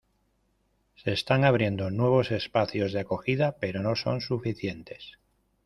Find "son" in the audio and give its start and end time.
3.95-4.19